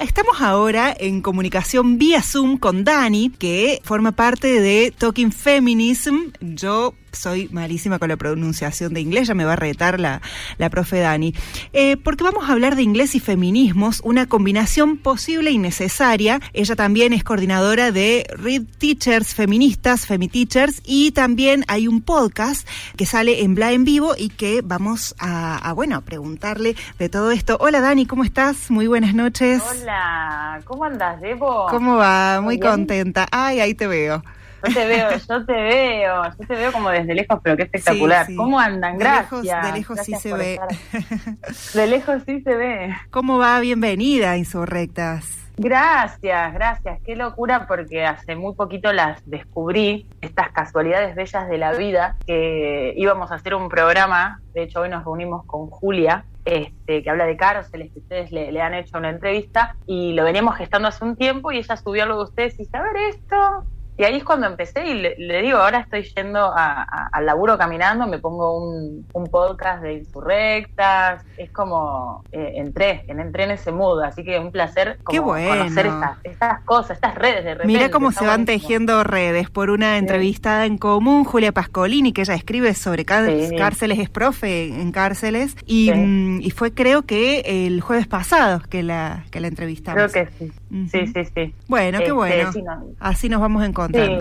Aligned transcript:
Estamos 0.00 0.40
ahora 0.40 0.94
en 0.98 1.20
comunicación 1.20 1.98
vía 1.98 2.22
Zoom 2.22 2.58
con 2.58 2.84
Dani, 2.84 3.30
que 3.30 3.80
forma 3.84 4.12
parte 4.12 4.60
de 4.60 4.92
Talking 4.96 5.32
Feminism. 5.32 6.30
Yo 6.40 6.94
soy 7.14 7.48
malísima 7.52 7.98
con 7.98 8.08
la 8.08 8.16
pronunciación 8.16 8.94
de 8.94 9.00
inglés, 9.00 9.28
ya 9.28 9.34
me 9.34 9.44
va 9.44 9.54
a 9.54 9.56
retar 9.56 10.00
la, 10.00 10.20
la 10.58 10.70
profe 10.70 11.00
Dani. 11.00 11.34
Eh, 11.72 11.96
porque 11.96 12.24
vamos 12.24 12.48
a 12.48 12.52
hablar 12.52 12.76
de 12.76 12.82
inglés 12.82 13.14
y 13.14 13.20
feminismos, 13.20 14.00
una 14.04 14.26
combinación 14.26 14.96
posible 14.96 15.50
y 15.50 15.58
necesaria. 15.58 16.40
Ella 16.52 16.76
también 16.76 17.12
es 17.12 17.24
coordinadora 17.24 17.92
de 17.92 18.26
Read 18.36 18.62
Teachers 18.78 19.34
Feministas, 19.34 20.06
Femi 20.06 20.28
Teachers, 20.28 20.80
y 20.84 21.12
también 21.12 21.64
hay 21.68 21.88
un 21.88 22.02
podcast 22.02 22.66
que 22.96 23.06
sale 23.06 23.42
en 23.42 23.54
Bla 23.54 23.72
en 23.72 23.84
vivo 23.84 24.14
y 24.16 24.28
que 24.30 24.62
vamos 24.62 25.14
a, 25.18 25.56
a, 25.58 25.72
bueno, 25.72 25.96
a 25.96 26.00
preguntarle 26.00 26.76
de 26.98 27.08
todo 27.08 27.30
esto. 27.30 27.56
Hola 27.60 27.80
Dani, 27.80 28.06
¿cómo 28.06 28.24
estás? 28.24 28.70
Muy 28.70 28.86
buenas 28.86 29.14
noches. 29.14 29.62
Hola, 29.68 30.60
¿cómo 30.64 30.84
andas, 30.84 31.20
Debo? 31.20 31.66
¿Cómo 31.70 31.96
va? 31.96 32.40
Muy, 32.40 32.56
Muy 32.56 32.60
contenta. 32.60 33.26
Ay, 33.30 33.60
ahí 33.60 33.74
te 33.74 33.86
veo. 33.86 34.22
Yo 34.66 34.74
te 34.74 34.86
veo, 34.86 35.10
yo 35.10 35.46
te 35.46 35.52
veo, 35.52 36.24
yo 36.24 36.46
te 36.46 36.54
veo 36.54 36.72
como 36.72 36.90
desde 36.90 37.14
lejos, 37.14 37.38
pero 37.42 37.56
qué 37.56 37.64
espectacular. 37.64 38.26
Sí, 38.26 38.32
sí. 38.32 38.36
¿Cómo 38.36 38.58
andan? 38.58 38.98
Gracias. 38.98 39.42
De 39.42 39.48
lejos, 39.48 39.62
de 39.62 39.72
lejos 39.72 39.96
Gracias 39.96 40.22
sí 40.22 40.28
se 40.28 40.34
ve. 40.34 40.54
estar. 40.54 41.74
De 41.74 41.86
lejos 41.86 42.22
sí 42.26 42.40
se 42.40 42.54
ve. 42.54 42.94
¿Cómo 43.10 43.38
va? 43.38 43.60
Bienvenida, 43.60 44.36
Insurrectas. 44.36 45.44
Gracias, 45.56 46.52
gracias. 46.52 47.00
Qué 47.04 47.14
locura 47.14 47.66
porque 47.68 48.04
hace 48.04 48.34
muy 48.34 48.54
poquito 48.54 48.92
las 48.92 49.22
descubrí, 49.28 50.08
estas 50.20 50.50
casualidades 50.50 51.14
bellas 51.14 51.48
de 51.48 51.58
la 51.58 51.72
vida, 51.72 52.16
que 52.26 52.92
íbamos 52.96 53.30
a 53.30 53.36
hacer 53.36 53.54
un 53.54 53.68
programa, 53.68 54.40
de 54.52 54.64
hecho 54.64 54.80
hoy 54.80 54.88
nos 54.88 55.04
reunimos 55.04 55.46
con 55.46 55.68
Julia, 55.68 56.24
este, 56.44 57.02
que 57.02 57.10
habla 57.10 57.24
de 57.24 57.36
cárceles, 57.36 57.92
que 57.92 58.00
ustedes 58.00 58.32
le, 58.32 58.50
le, 58.50 58.60
han 58.60 58.74
hecho 58.74 58.98
una 58.98 59.10
entrevista, 59.10 59.76
y 59.86 60.12
lo 60.14 60.24
veníamos 60.24 60.56
gestando 60.56 60.88
hace 60.88 61.04
un 61.04 61.14
tiempo 61.14 61.52
y 61.52 61.58
ella 61.58 61.76
subió 61.76 62.02
algo 62.02 62.16
de 62.18 62.24
ustedes 62.24 62.54
y 62.54 62.64
dice, 62.64 62.76
a 62.76 62.82
ver 62.82 62.96
esto, 63.10 63.64
y 63.96 64.02
ahí 64.02 64.16
es 64.16 64.24
cuando 64.24 64.46
empecé 64.46 64.86
y 64.88 64.94
le, 64.94 65.14
le 65.16 65.42
digo, 65.42 65.58
ahora 65.58 65.78
estoy 65.80 66.02
yendo 66.02 66.40
a, 66.40 66.82
a, 66.82 67.08
al 67.12 67.26
laburo 67.26 67.56
caminando, 67.56 68.06
me 68.08 68.18
pongo 68.18 68.58
un, 68.58 69.06
un, 69.12 69.26
podcast 69.28 69.82
de 69.82 69.94
insurrectas, 69.94 71.24
es 71.36 71.50
como, 71.50 72.24
eh, 72.32 72.54
entré, 72.56 73.04
entré 73.06 73.44
en 73.44 73.52
ese 73.52 73.70
mood, 73.70 74.02
así 74.02 74.24
que 74.24 74.38
un 74.38 74.50
placer 74.50 74.98
como 75.04 75.14
Qué 75.14 75.20
bueno. 75.20 75.62
conocer 75.62 75.86
estas, 75.86 76.18
estas 76.24 76.64
cosas, 76.64 76.90
estas 76.96 77.14
redes 77.14 77.44
de 77.44 77.54
repente. 77.54 77.66
Mira 77.66 77.90
cómo 77.90 78.10
se 78.10 78.24
van 78.24 78.44
buenísimo. 78.44 78.68
tejiendo 78.68 79.04
redes 79.04 79.48
por 79.48 79.70
una 79.70 79.92
sí. 79.92 79.98
entrevistada 79.98 80.66
en 80.66 80.76
común, 80.76 81.24
Julia 81.24 81.52
Pascolini, 81.52 82.12
que 82.12 82.22
ella 82.22 82.34
escribe 82.34 82.74
sobre 82.74 83.02
sí. 83.02 83.56
cárceles, 83.56 83.98
es 84.00 84.10
profe 84.10 84.68
en 84.68 84.90
cárceles, 84.90 85.56
y, 85.66 85.90
sí. 85.92 86.38
y, 86.42 86.50
fue 86.50 86.74
creo 86.74 87.02
que 87.02 87.66
el 87.66 87.80
jueves 87.80 88.08
pasado 88.08 88.60
que 88.68 88.82
la, 88.82 89.24
que 89.30 89.38
la 89.38 89.46
entrevistamos. 89.46 90.10
Creo 90.12 90.26
que 90.26 90.32
sí, 90.32 90.52
uh 90.70 90.74
-huh. 90.74 90.90
sí, 90.90 91.06
sí, 91.06 91.30
sí. 91.32 91.54
Bueno, 91.68 91.98
qué 91.98 92.04
este, 92.04 92.12
bueno, 92.12 92.50
no. 92.64 92.86
así 92.98 93.28
nos 93.28 93.40
vamos 93.40 93.62
a 93.62 93.66
encontrar. 93.66 93.83
Sí, 93.92 94.18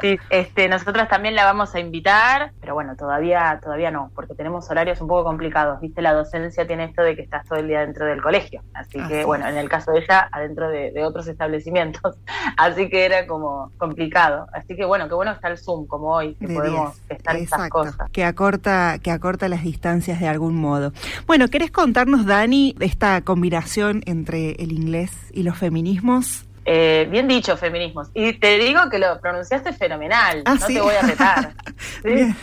sí, 0.00 0.18
este, 0.30 0.68
nosotras 0.68 1.08
también 1.08 1.34
la 1.34 1.44
vamos 1.44 1.74
a 1.74 1.80
invitar, 1.80 2.52
pero 2.60 2.74
bueno, 2.74 2.96
todavía, 2.96 3.58
todavía 3.62 3.90
no, 3.90 4.10
porque 4.14 4.34
tenemos 4.34 4.70
horarios 4.70 5.00
un 5.00 5.08
poco 5.08 5.24
complicados. 5.24 5.80
Viste, 5.80 6.02
la 6.02 6.12
docencia 6.12 6.66
tiene 6.66 6.84
esto 6.84 7.02
de 7.02 7.16
que 7.16 7.22
estás 7.22 7.46
todo 7.46 7.58
el 7.58 7.68
día 7.68 7.80
dentro 7.80 8.06
del 8.06 8.22
colegio, 8.22 8.62
así, 8.74 8.98
así 8.98 9.08
que 9.08 9.24
bueno, 9.24 9.48
en 9.48 9.56
el 9.56 9.68
caso 9.68 9.92
de 9.92 10.00
ella, 10.00 10.28
adentro 10.32 10.68
de, 10.68 10.90
de, 10.92 11.04
otros 11.04 11.26
establecimientos, 11.28 12.16
así 12.56 12.88
que 12.88 13.04
era 13.04 13.26
como 13.26 13.72
complicado. 13.78 14.46
Así 14.52 14.76
que 14.76 14.84
bueno, 14.84 15.08
qué 15.08 15.14
bueno 15.14 15.32
está 15.32 15.48
el 15.48 15.58
Zoom 15.58 15.86
como 15.86 16.14
hoy, 16.14 16.34
que 16.34 16.46
de 16.46 16.54
podemos 16.54 17.00
estar 17.08 17.36
estas 17.36 17.68
cosas. 17.68 18.10
Que 18.12 18.24
acorta, 18.24 18.98
que 19.02 19.10
acorta 19.10 19.48
las 19.48 19.62
distancias 19.62 20.20
de 20.20 20.28
algún 20.28 20.56
modo. 20.56 20.92
Bueno, 21.26 21.48
¿querés 21.48 21.70
contarnos, 21.70 22.26
Dani, 22.26 22.74
esta 22.80 23.20
combinación 23.22 24.02
entre 24.06 24.52
el 24.52 24.72
inglés 24.72 25.12
y 25.32 25.42
los 25.42 25.56
feminismos? 25.58 26.46
Eh, 26.64 27.08
bien 27.10 27.26
dicho, 27.26 27.56
feminismos. 27.56 28.10
Y 28.14 28.34
te 28.34 28.58
digo 28.58 28.88
que 28.90 28.98
lo 28.98 29.20
pronunciaste 29.20 29.72
fenomenal. 29.72 30.42
¿Ah, 30.44 30.54
no 30.54 30.66
¿sí? 30.66 30.74
te 30.74 30.80
voy 30.80 30.94
a 30.94 31.02
retar. 31.02 31.52
¿sí? 32.02 32.34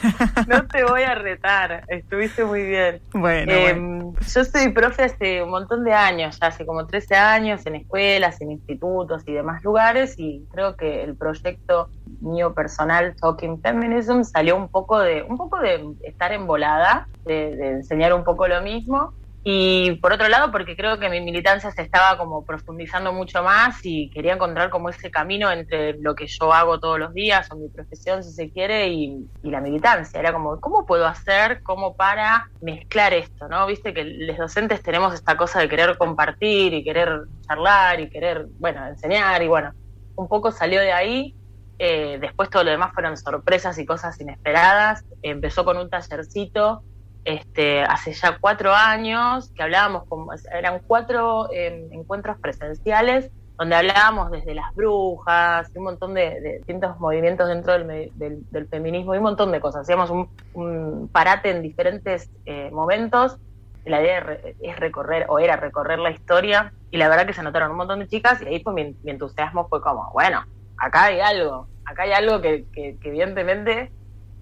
no 0.48 0.68
te 0.68 0.84
voy 0.84 1.04
a 1.04 1.16
retar. 1.16 1.84
Estuviste 1.88 2.44
muy 2.44 2.64
bien. 2.64 3.00
Bueno, 3.14 3.52
eh, 3.52 3.74
bueno, 3.74 4.14
Yo 4.34 4.44
soy 4.44 4.70
profe 4.70 5.04
hace 5.04 5.44
un 5.44 5.52
montón 5.52 5.84
de 5.84 5.94
años, 5.94 6.40
ya 6.40 6.48
hace 6.48 6.66
como 6.66 6.88
13 6.88 7.16
años, 7.16 7.66
en 7.66 7.76
escuelas, 7.76 8.42
en 8.42 8.52
institutos 8.52 9.24
y 9.28 9.34
demás 9.34 9.64
lugares. 9.64 10.16
Y 10.18 10.46
creo 10.52 10.76
que 10.76 11.04
el 11.04 11.16
proyecto 11.16 11.90
mío 12.20 12.54
personal, 12.54 13.16
Talking 13.16 13.62
Feminism, 13.62 14.24
salió 14.24 14.56
un 14.56 14.68
poco 14.68 15.00
de, 15.00 15.22
un 15.24 15.38
poco 15.38 15.60
de 15.60 15.94
estar 16.04 16.32
embolada, 16.34 17.08
de, 17.24 17.56
de 17.56 17.70
enseñar 17.70 18.14
un 18.14 18.24
poco 18.24 18.48
lo 18.48 18.62
mismo 18.62 19.14
y 19.44 19.96
por 20.02 20.12
otro 20.12 20.28
lado, 20.28 20.52
porque 20.52 20.76
creo 20.76 21.00
que 21.00 21.10
mi 21.10 21.22
militancia 21.22 21.72
se 21.72 21.82
estaba 21.82 22.18
como 22.18 22.44
profundizando 22.44 23.14
mucho 23.14 23.44
más 23.44 23.80
y 23.84 24.10
quería 24.10 24.34
encontrar 24.34 24.70
como 24.70 24.90
ese 24.90 25.10
camino 25.10 25.50
entre 25.52 25.94
lo 26.00 26.16
que 26.16 26.28
yo 26.28 26.52
hago 26.52 26.80
todos 26.80 27.00
los 27.00 27.14
días 27.14 27.50
o 27.52 27.56
mi 27.56 27.70
profesión, 27.70 28.24
si 28.24 28.32
se 28.32 28.50
quiere, 28.52 28.90
y, 28.90 29.26
y 29.44 29.50
la 29.50 29.62
militancia. 29.62 30.20
Era 30.20 30.34
como, 30.34 30.60
¿cómo 30.60 30.86
puedo 30.86 31.08
hacer 31.08 31.64
como 31.64 31.96
para 31.96 32.50
mezclar 32.62 33.14
esto? 33.14 33.48
¿no? 33.48 33.66
Viste 33.68 33.94
que 33.94 34.04
los 34.04 34.38
docentes 34.38 34.84
tenemos 34.84 35.14
esta 35.14 35.38
cosa 35.38 35.60
de 35.60 35.70
querer 35.70 35.98
compartir 35.98 36.74
y 36.74 36.84
querer 36.84 37.22
charlar 37.48 38.02
y 38.02 38.10
querer, 38.10 38.48
bueno, 38.60 38.86
enseñar 38.88 39.42
y 39.42 39.48
bueno, 39.48 39.72
un 40.16 40.28
poco 40.28 40.52
salió 40.52 40.82
de 40.82 40.92
ahí. 40.92 41.36
Eh, 41.80 42.18
después 42.20 42.50
todo 42.50 42.64
lo 42.64 42.72
demás 42.72 42.92
fueron 42.94 43.16
sorpresas 43.16 43.78
y 43.78 43.86
cosas 43.86 44.20
inesperadas. 44.20 45.06
Empezó 45.22 45.64
con 45.64 45.78
un 45.78 45.90
tallercito 45.90 46.84
este, 47.28 47.82
hace 47.82 48.14
ya 48.14 48.38
cuatro 48.40 48.74
años, 48.74 49.52
que 49.54 49.62
hablábamos, 49.62 50.06
con, 50.06 50.28
eran 50.58 50.80
cuatro 50.88 51.52
eh, 51.52 51.90
encuentros 51.92 52.38
presenciales, 52.40 53.30
donde 53.58 53.76
hablábamos 53.76 54.32
desde 54.32 54.56
las 54.56 54.74
brujas, 54.74 55.70
un 55.76 55.84
montón 55.84 56.14
de, 56.14 56.60
distintos 56.60 56.98
movimientos 57.02 57.50
dentro 57.50 57.74
del, 57.74 58.12
del, 58.16 58.50
del, 58.50 58.68
feminismo 58.70 59.14
y 59.14 59.18
un 59.18 59.26
montón 59.26 59.52
de 59.52 59.60
cosas. 59.60 59.82
Hacíamos 59.82 60.10
un, 60.54 61.10
parate 61.12 61.52
en 61.52 61.62
diferentes 61.62 62.32
eh, 62.46 62.70
momentos. 62.72 63.38
La 63.84 64.02
idea 64.02 64.40
es 64.62 64.80
recorrer, 64.80 65.26
o 65.28 65.40
era 65.40 65.58
recorrer 65.58 66.00
la 66.00 66.12
historia, 66.12 66.72
y 66.92 66.98
la 66.98 67.10
verdad 67.10 67.26
que 67.26 67.34
se 67.34 67.44
notaron 67.44 67.72
un 67.72 67.78
montón 67.78 68.00
de 68.00 68.08
chicas, 68.08 68.42
y 68.42 68.46
ahí 68.46 68.64
fue 68.64 68.74
mi, 68.74 68.96
mi 69.04 69.12
entusiasmo 69.12 69.68
fue 69.68 69.82
como, 69.82 70.12
bueno, 70.14 70.46
acá 70.78 71.06
hay 71.06 71.20
algo, 71.20 71.68
acá 71.84 72.04
hay 72.04 72.14
algo 72.14 72.40
que, 72.40 72.66
que, 72.72 72.98
que 73.02 73.10
evidentemente 73.10 73.92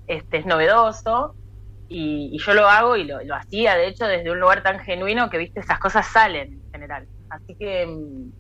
este, 0.06 0.38
es 0.38 0.46
novedoso, 0.46 1.34
y, 1.88 2.31
y, 2.34 2.40
yo 2.40 2.53
lo 2.53 2.68
hago 2.68 2.96
y 2.97 3.03
lo, 3.03 3.23
lo, 3.23 3.35
hacía, 3.35 3.75
de 3.75 3.88
hecho, 3.88 4.06
desde 4.07 4.31
un 4.31 4.40
lugar 4.40 4.63
tan 4.63 4.79
genuino 4.79 5.29
que, 5.29 5.38
viste, 5.38 5.59
esas 5.59 5.79
cosas 5.79 6.07
salen 6.07 6.53
en 6.53 6.72
general. 6.72 7.07
Así 7.29 7.56
que, 7.56 7.85
mm, 7.85 8.31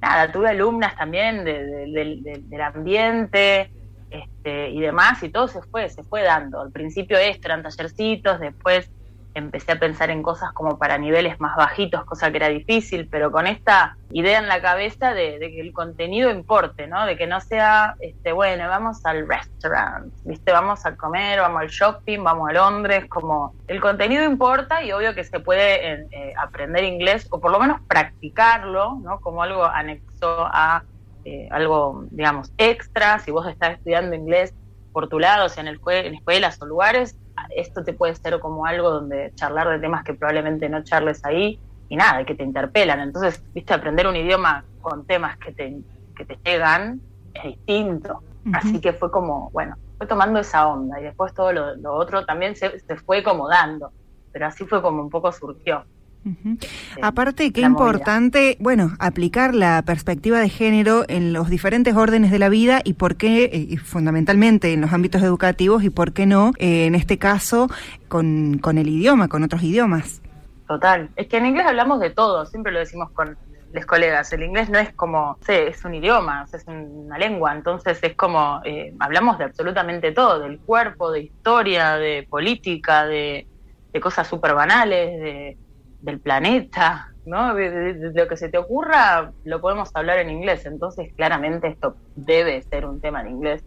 nada, 0.00 0.30
tuve 0.30 0.50
alumnas 0.50 0.96
también 0.96 1.44
de, 1.44 1.64
de, 1.64 2.20
de, 2.22 2.42
del 2.44 2.60
ambiente 2.60 3.70
este, 4.10 4.70
y 4.70 4.80
demás, 4.80 5.22
y 5.22 5.30
todo 5.30 5.48
se 5.48 5.62
fue, 5.62 5.88
se 5.88 6.02
fue 6.02 6.22
dando. 6.22 6.60
Al 6.60 6.70
principio 6.70 7.18
esto 7.18 7.48
eran 7.48 7.62
tallercitos, 7.62 8.40
después 8.40 8.90
empecé 9.34 9.72
a 9.72 9.78
pensar 9.78 10.10
en 10.10 10.22
cosas 10.22 10.52
como 10.52 10.78
para 10.78 10.98
niveles 10.98 11.40
más 11.40 11.56
bajitos, 11.56 12.04
cosa 12.04 12.30
que 12.30 12.36
era 12.36 12.48
difícil, 12.48 13.08
pero 13.08 13.32
con 13.32 13.46
esta 13.46 13.96
idea 14.10 14.38
en 14.38 14.48
la 14.48 14.60
cabeza 14.60 15.14
de, 15.14 15.38
de, 15.38 15.50
que 15.50 15.60
el 15.60 15.72
contenido 15.72 16.30
importe, 16.30 16.86
¿no? 16.86 17.06
De 17.06 17.16
que 17.16 17.26
no 17.26 17.40
sea, 17.40 17.96
este, 18.00 18.32
bueno, 18.32 18.68
vamos 18.68 19.04
al 19.04 19.26
restaurant, 19.26 20.12
¿viste? 20.24 20.52
Vamos 20.52 20.84
a 20.84 20.96
comer, 20.96 21.40
vamos 21.40 21.62
al 21.62 21.68
shopping, 21.68 22.22
vamos 22.22 22.50
a 22.50 22.52
Londres, 22.52 23.06
como 23.08 23.54
el 23.68 23.80
contenido 23.80 24.24
importa 24.24 24.82
y 24.82 24.92
obvio 24.92 25.14
que 25.14 25.24
se 25.24 25.40
puede 25.40 26.06
eh, 26.10 26.34
aprender 26.36 26.84
inglés 26.84 27.26
o 27.30 27.40
por 27.40 27.50
lo 27.50 27.58
menos 27.58 27.80
practicarlo, 27.88 28.98
¿no? 29.02 29.20
Como 29.20 29.42
algo 29.42 29.64
anexo 29.64 30.46
a 30.46 30.82
eh, 31.24 31.48
algo, 31.52 32.04
digamos, 32.10 32.52
extra, 32.58 33.20
si 33.20 33.30
vos 33.30 33.46
estás 33.46 33.74
estudiando 33.74 34.16
inglés 34.16 34.54
por 34.92 35.08
tu 35.08 35.20
lado, 35.20 35.46
o 35.46 35.48
sea, 35.48 35.62
en, 35.62 35.68
el, 35.68 35.80
en 35.86 36.14
escuelas 36.14 36.60
o 36.60 36.66
lugares, 36.66 37.16
esto 37.56 37.82
te 37.84 37.92
puede 37.92 38.14
ser 38.14 38.38
como 38.40 38.66
algo 38.66 38.90
donde 38.90 39.32
charlar 39.34 39.68
de 39.68 39.78
temas 39.78 40.04
que 40.04 40.14
probablemente 40.14 40.68
no 40.68 40.82
charles 40.82 41.24
ahí 41.24 41.58
y 41.88 41.96
nada, 41.96 42.24
que 42.24 42.34
te 42.34 42.42
interpelan. 42.42 43.00
Entonces, 43.00 43.42
viste, 43.54 43.74
aprender 43.74 44.06
un 44.06 44.16
idioma 44.16 44.64
con 44.80 45.04
temas 45.06 45.36
que 45.38 45.52
te, 45.52 45.76
que 46.16 46.24
te 46.24 46.38
llegan 46.44 47.00
es 47.34 47.44
distinto. 47.44 48.22
Uh 48.44 48.50
-huh. 48.50 48.56
Así 48.56 48.80
que 48.80 48.92
fue 48.92 49.10
como, 49.10 49.50
bueno, 49.50 49.76
fue 49.98 50.06
tomando 50.06 50.40
esa 50.40 50.66
onda 50.66 51.00
y 51.00 51.04
después 51.04 51.32
todo 51.34 51.52
lo, 51.52 51.76
lo 51.76 51.94
otro 51.94 52.24
también 52.24 52.56
se, 52.56 52.78
se, 52.80 52.96
fue 52.96 53.22
como 53.22 53.48
dando, 53.48 53.92
pero 54.32 54.46
así 54.46 54.64
fue 54.64 54.82
como 54.82 55.02
un 55.02 55.10
poco 55.10 55.30
surgió. 55.32 55.84
Uh 56.24 56.30
-huh. 56.30 56.68
Aparte, 57.02 57.52
qué 57.52 57.62
importante, 57.62 58.56
bueno, 58.60 58.92
aplicar 59.00 59.54
la 59.54 59.82
perspectiva 59.82 60.38
de 60.38 60.48
género 60.48 61.04
en 61.08 61.32
los 61.32 61.50
diferentes 61.50 61.96
órdenes 61.96 62.30
de 62.30 62.38
la 62.38 62.48
vida 62.48 62.80
y 62.84 62.92
por 62.92 63.16
qué, 63.16 63.44
eh, 63.44 63.66
y 63.70 63.76
fundamentalmente 63.76 64.72
en 64.72 64.80
los 64.82 64.92
ámbitos 64.92 65.22
educativos 65.22 65.82
y 65.82 65.90
por 65.90 66.12
qué 66.12 66.26
no, 66.26 66.52
eh, 66.58 66.86
en 66.86 66.94
este 66.94 67.18
caso, 67.18 67.68
con, 68.08 68.58
con 68.58 68.78
el 68.78 68.88
idioma, 68.88 69.26
con 69.26 69.42
otros 69.42 69.62
idiomas. 69.62 70.22
Total, 70.68 71.10
es 71.16 71.26
que 71.26 71.38
en 71.38 71.46
inglés 71.46 71.66
hablamos 71.66 71.98
de 71.98 72.10
todo, 72.10 72.46
siempre 72.46 72.72
lo 72.72 72.78
decimos 72.78 73.10
con 73.10 73.36
los 73.72 73.86
colegas, 73.86 74.32
el 74.32 74.42
inglés 74.42 74.68
no 74.70 74.78
es 74.78 74.92
como, 74.92 75.38
sé, 75.40 75.68
es 75.68 75.84
un 75.84 75.94
idioma, 75.94 76.46
es 76.52 76.64
una 76.66 77.18
lengua, 77.18 77.52
entonces 77.54 77.98
es 78.02 78.14
como, 78.14 78.60
eh, 78.64 78.94
hablamos 79.00 79.38
de 79.38 79.44
absolutamente 79.44 80.12
todo, 80.12 80.40
del 80.40 80.60
cuerpo, 80.60 81.10
de 81.10 81.22
historia, 81.22 81.96
de 81.96 82.26
política, 82.28 83.06
de, 83.06 83.46
de 83.92 84.00
cosas 84.00 84.28
súper 84.28 84.54
banales, 84.54 85.20
de 85.20 85.56
del 86.02 86.20
planeta, 86.20 87.08
¿no? 87.24 87.54
De, 87.54 87.94
lo 88.14 88.28
que 88.28 88.36
se 88.36 88.48
te 88.48 88.58
ocurra, 88.58 89.32
lo 89.44 89.60
podemos 89.60 89.90
hablar 89.94 90.18
en 90.18 90.30
inglés. 90.30 90.66
Entonces, 90.66 91.12
claramente 91.16 91.68
esto 91.68 91.96
debe 92.14 92.62
ser 92.62 92.84
un 92.84 93.00
tema 93.00 93.22
en 93.22 93.28
inglés. 93.28 93.64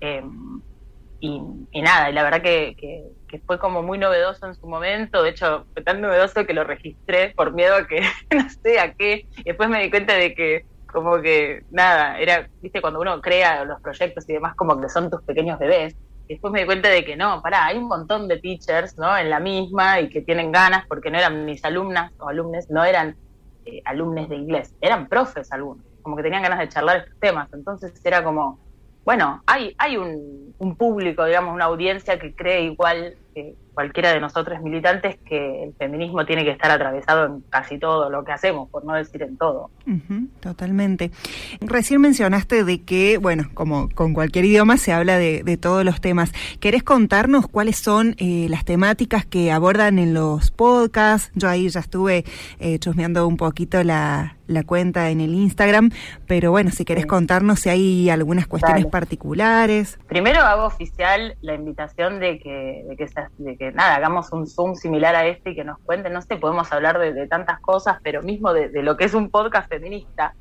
Eh, 0.00 0.22
y, 1.20 1.82
nada, 1.82 2.10
y 2.10 2.12
la 2.12 2.22
verdad 2.22 2.42
que, 2.42 2.76
que, 3.28 3.40
fue 3.40 3.58
como 3.58 3.82
muy 3.82 3.98
novedoso 3.98 4.46
en 4.46 4.54
su 4.54 4.66
momento. 4.66 5.22
De 5.22 5.30
hecho, 5.30 5.66
fue 5.72 5.82
tan 5.82 6.00
novedoso 6.00 6.46
que 6.46 6.54
lo 6.54 6.64
registré 6.64 7.32
por 7.34 7.52
miedo 7.52 7.74
a 7.74 7.86
que 7.86 8.00
no 8.34 8.48
sé 8.62 8.78
a 8.78 8.92
qué. 8.94 9.26
Y 9.38 9.44
después 9.44 9.68
me 9.68 9.82
di 9.82 9.90
cuenta 9.90 10.14
de 10.14 10.34
que 10.34 10.64
como 10.86 11.20
que 11.20 11.64
nada, 11.70 12.18
era, 12.18 12.48
viste, 12.62 12.80
cuando 12.80 13.00
uno 13.00 13.20
crea 13.20 13.64
los 13.64 13.80
proyectos 13.80 14.28
y 14.28 14.32
demás, 14.32 14.54
como 14.56 14.80
que 14.80 14.88
son 14.88 15.10
tus 15.10 15.22
pequeños 15.22 15.58
bebés. 15.58 15.94
Después 16.28 16.52
me 16.52 16.60
di 16.60 16.66
cuenta 16.66 16.88
de 16.88 17.04
que 17.04 17.16
no, 17.16 17.40
pará, 17.40 17.66
hay 17.66 17.78
un 17.78 17.88
montón 17.88 18.28
de 18.28 18.38
teachers, 18.38 18.98
¿no? 18.98 19.16
En 19.16 19.30
la 19.30 19.40
misma 19.40 20.00
y 20.00 20.10
que 20.10 20.20
tienen 20.20 20.52
ganas, 20.52 20.86
porque 20.86 21.10
no 21.10 21.18
eran 21.18 21.44
mis 21.44 21.64
alumnas 21.64 22.12
o 22.18 22.28
alumnes, 22.28 22.68
no 22.70 22.84
eran 22.84 23.16
eh, 23.64 23.80
alumnos 23.84 24.28
de 24.28 24.36
inglés, 24.36 24.74
eran 24.80 25.08
profes 25.08 25.50
algunos, 25.52 25.84
como 26.02 26.16
que 26.16 26.22
tenían 26.22 26.42
ganas 26.42 26.58
de 26.58 26.68
charlar 26.68 26.98
estos 26.98 27.18
temas. 27.18 27.48
Entonces 27.52 27.92
era 28.04 28.22
como, 28.22 28.58
bueno, 29.04 29.42
hay, 29.46 29.74
hay 29.78 29.96
un, 29.96 30.54
un 30.58 30.76
público, 30.76 31.24
digamos, 31.24 31.54
una 31.54 31.64
audiencia 31.64 32.18
que 32.18 32.34
cree 32.34 32.62
igual 32.62 33.16
que 33.34 33.56
cualquiera 33.78 34.12
de 34.12 34.18
nosotros 34.18 34.60
militantes 34.60 35.18
que 35.24 35.62
el 35.62 35.72
feminismo 35.74 36.26
tiene 36.26 36.42
que 36.42 36.50
estar 36.50 36.68
atravesado 36.68 37.26
en 37.26 37.42
casi 37.42 37.78
todo 37.78 38.10
lo 38.10 38.24
que 38.24 38.32
hacemos, 38.32 38.68
por 38.70 38.84
no 38.84 38.94
decir 38.94 39.22
en 39.22 39.36
todo. 39.36 39.70
totalmente. 40.40 41.12
Recién 41.60 42.00
mencionaste 42.00 42.64
de 42.64 42.82
que, 42.82 43.18
bueno, 43.18 43.44
como 43.54 43.88
con 43.94 44.14
cualquier 44.14 44.46
idioma 44.46 44.78
se 44.78 44.92
habla 44.92 45.16
de, 45.16 45.56
todos 45.58 45.84
los 45.84 46.00
temas. 46.00 46.32
¿Querés 46.58 46.82
contarnos 46.82 47.46
cuáles 47.46 47.78
son 47.78 48.16
eh, 48.18 48.48
las 48.50 48.64
temáticas 48.64 49.24
que 49.24 49.52
abordan 49.52 50.00
en 50.00 50.12
los 50.12 50.50
podcasts? 50.50 51.30
Yo 51.36 51.48
ahí 51.48 51.68
ya 51.68 51.78
estuve 51.78 52.24
eh, 52.58 52.80
chusmeando 52.80 53.28
un 53.28 53.36
poquito 53.36 53.84
la, 53.84 54.34
cuenta 54.66 55.10
en 55.10 55.20
el 55.20 55.34
Instagram, 55.34 55.90
pero 56.26 56.50
bueno, 56.50 56.72
si 56.72 56.84
querés 56.84 57.06
contarnos 57.06 57.60
si 57.60 57.68
hay 57.68 58.10
algunas 58.10 58.48
cuestiones 58.48 58.86
particulares. 58.86 60.00
Primero 60.08 60.40
hago 60.40 60.64
oficial 60.64 61.36
la 61.42 61.54
invitación 61.54 62.18
de 62.18 62.40
que, 62.40 62.84
de 62.88 62.96
que, 62.96 63.06
de 63.38 63.56
que 63.56 63.67
nada, 63.72 63.96
hagamos 63.96 64.32
un 64.32 64.46
Zoom 64.46 64.74
similar 64.74 65.14
a 65.14 65.26
este 65.26 65.50
y 65.50 65.54
que 65.54 65.64
nos 65.64 65.78
cuenten, 65.80 66.12
no 66.12 66.22
sé, 66.22 66.36
podemos 66.36 66.72
hablar 66.72 66.98
de, 66.98 67.26
tantas 67.26 67.60
cosas, 67.60 67.98
pero 68.02 68.22
mismo 68.22 68.52
de, 68.52 68.70
lo 68.82 68.96
que 68.96 69.04
es 69.04 69.14
un 69.14 69.30
podcast 69.30 69.68
feminista. 69.68 70.34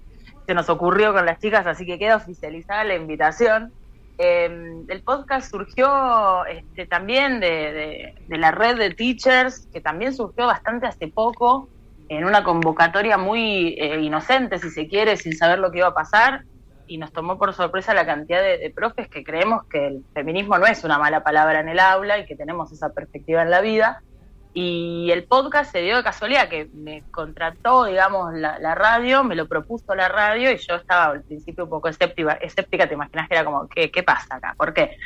Se 0.45 0.53
nos 0.53 0.69
ocurrió 0.69 1.13
con 1.13 1.25
las 1.25 1.39
chicas, 1.39 1.67
así 1.67 1.85
que 1.85 1.99
queda 1.99 2.15
oficializada 2.15 2.83
la 2.83 2.95
invitación. 2.95 3.73
Em, 4.17 4.85
el 4.87 5.03
podcast 5.03 5.51
surgió 5.51 6.45
este, 6.45 6.85
también 6.85 7.39
de, 7.39 8.15
la 8.29 8.51
red 8.51 8.77
de 8.77 8.91
teachers, 8.91 9.67
que 9.71 9.81
también 9.81 10.13
surgió 10.13 10.47
bastante 10.47 10.87
hace 10.87 11.07
poco, 11.07 11.69
en 12.09 12.23
una 12.23 12.43
convocatoria 12.43 13.17
muy 13.17 13.75
eh, 13.77 13.99
inocente, 14.01 14.59
si 14.59 14.69
se 14.69 14.87
quiere, 14.87 15.17
sin 15.17 15.35
saber 15.35 15.59
lo 15.59 15.71
que 15.71 15.79
iba 15.79 15.87
a 15.87 15.93
pasar 15.93 16.45
y 16.87 16.97
nos 16.97 17.11
tomó 17.11 17.37
por 17.37 17.53
sorpresa 17.53 17.93
la 17.93 18.05
cantidad 18.05 18.41
de, 18.41 18.71
profes 18.75 19.07
que 19.07 19.23
creemos 19.23 19.65
que 19.65 19.87
el 19.87 20.03
feminismo 20.13 20.57
no 20.57 20.65
es 20.65 20.83
una 20.83 20.97
mala 20.97 21.23
palabra 21.23 21.59
en 21.59 21.69
el 21.69 21.79
aula 21.79 22.19
y 22.19 22.25
que 22.25 22.35
tenemos 22.35 22.71
esa 22.71 22.89
perspectiva 22.89 23.41
en 23.41 23.51
la 23.51 23.61
vida. 23.61 24.01
Y 24.53 25.11
el 25.11 25.25
podcast 25.25 25.71
se 25.71 25.81
dio 25.81 25.97
de 25.97 26.03
casualidad, 26.03 26.49
que 26.49 26.67
me 26.73 27.03
contrató, 27.11 27.85
digamos, 27.85 28.33
la, 28.33 28.73
radio, 28.73 29.23
me 29.23 29.35
lo 29.35 29.47
propuso 29.47 29.93
la 29.93 30.07
radio 30.07 30.51
y 30.51 30.57
yo 30.57 30.75
estaba 30.75 31.05
al 31.13 31.21
principio 31.21 31.65
un 31.65 31.69
poco 31.69 31.89
escéptica, 31.89 32.33
escéptica 32.33 32.87
te 32.87 32.95
imaginas 32.95 33.27
que 33.27 33.35
era 33.35 33.45
como, 33.45 33.67
¿qué, 33.67 33.91
qué 33.91 34.01
pasa 34.01 34.35
acá? 34.35 34.55
¿Por 34.57 34.73
qué? 34.73 34.97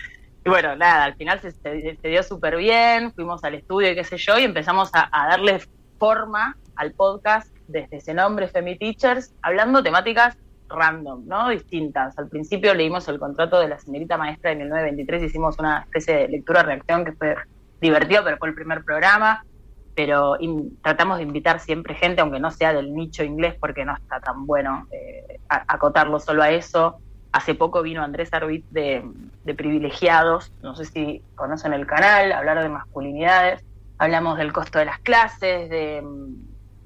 Y 0.46 0.50
bueno, 0.50 0.76
nada, 0.76 1.04
al 1.04 1.16
final 1.16 1.42
se, 1.42 1.52
se, 1.52 1.98
dio 2.08 2.24
súper 2.24 2.56
bien, 2.56 3.12
fuimos 3.14 3.44
al 3.44 3.56
estudio 3.56 3.92
y 3.92 3.96
qué 3.96 4.06
sé 4.06 4.18
yo, 4.18 4.40
y 4.40 4.44
empezamos 4.44 4.90
a, 4.94 5.10
a 5.12 5.28
darle 5.28 5.62
forma 6.00 6.58
al 6.78 6.94
podcast 6.94 7.54
desde 7.68 7.98
ese 7.98 8.14
nombre, 8.14 8.48
Femi 8.48 8.78
Teachers, 8.78 9.34
hablando 9.42 9.84
temáticas 9.84 10.38
random, 10.74 11.26
¿no? 11.26 11.50
Distintas. 11.50 12.18
Al 12.18 12.28
principio 12.28 12.74
leímos 12.74 13.08
el 13.08 13.20
contrato 13.20 13.60
de 13.60 13.68
la 13.68 13.80
señorita 13.80 14.18
maestra 14.18 14.52
de 14.52 14.58
1923, 14.58 15.24
hicimos 15.24 15.58
una 15.60 15.82
especie 15.82 16.16
de 16.16 16.28
lectura-reacción 16.30 17.06
que 17.06 17.12
fue 17.14 17.36
divertido, 17.80 18.24
pero 18.24 18.38
fue 18.38 18.50
el 18.50 18.56
primer 18.56 18.84
programa. 18.84 19.46
Pero 19.94 20.38
tratamos 20.82 21.18
de 21.18 21.24
invitar 21.24 21.60
siempre 21.60 21.96
gente, 21.96 22.22
aunque 22.22 22.40
no 22.40 22.50
sea 22.50 22.74
del 22.74 22.94
nicho 22.94 23.24
inglés, 23.24 23.56
porque 23.60 23.84
no 23.84 23.96
está 23.96 24.20
tan 24.22 24.46
bueno 24.46 24.88
eh, 24.92 25.40
acotarlo 25.50 26.20
solo 26.20 26.44
a 26.44 26.52
eso. 26.52 26.98
Hace 27.34 27.56
poco 27.56 27.82
vino 27.82 28.02
Andrés 28.02 28.34
Arbit 28.34 28.66
de, 28.72 29.04
de 29.44 29.54
Privilegiados, 29.54 30.52
no 30.62 30.76
sé 30.76 30.86
si 30.86 31.22
conocen 31.36 31.74
el 31.74 31.86
canal, 31.86 32.32
hablar 32.32 32.62
de 32.62 32.70
masculinidades. 32.70 33.64
Hablamos 33.98 34.38
del 34.38 34.52
costo 34.52 34.80
de 34.80 34.86
las 34.86 35.00
clases, 35.00 35.70
de 35.70 36.02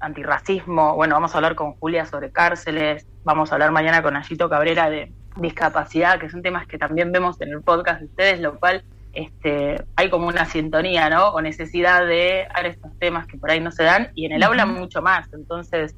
antirracismo. 0.00 0.94
Bueno, 0.94 1.14
vamos 1.14 1.34
a 1.34 1.38
hablar 1.38 1.54
con 1.54 1.74
Julia 1.74 2.06
sobre 2.06 2.30
cárceles. 2.30 3.06
Vamos 3.24 3.50
a 3.50 3.54
hablar 3.54 3.70
mañana 3.72 4.02
con 4.02 4.16
Ayito 4.16 4.48
Cabrera 4.48 4.90
de 4.90 5.12
discapacidad, 5.36 6.18
que 6.18 6.30
son 6.30 6.42
temas 6.42 6.66
que 6.66 6.78
también 6.78 7.12
vemos 7.12 7.40
en 7.40 7.50
el 7.50 7.62
podcast 7.62 8.00
de 8.00 8.06
ustedes, 8.06 8.40
lo 8.40 8.58
cual 8.58 8.84
este, 9.12 9.76
hay 9.96 10.10
como 10.10 10.28
una 10.28 10.44
sintonía, 10.44 11.08
¿no? 11.08 11.28
O 11.28 11.40
necesidad 11.40 12.06
de 12.06 12.46
dar 12.54 12.66
estos 12.66 12.96
temas 12.98 13.26
que 13.26 13.38
por 13.38 13.50
ahí 13.50 13.60
no 13.60 13.70
se 13.70 13.82
dan 13.82 14.10
y 14.14 14.26
en 14.26 14.32
el 14.32 14.42
aula 14.42 14.66
mucho 14.66 15.02
más. 15.02 15.32
Entonces, 15.32 15.94